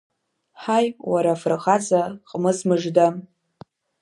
Ҳаи 0.61 0.87
уара 1.11 1.31
афырхаҵа, 1.33 2.01
Ҟмыз 2.29 2.59
мыжда! 2.67 3.07